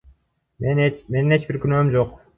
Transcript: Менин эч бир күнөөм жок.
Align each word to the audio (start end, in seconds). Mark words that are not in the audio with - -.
Менин 0.65 1.37
эч 1.41 1.47
бир 1.51 1.63
күнөөм 1.67 1.97
жок. 1.99 2.21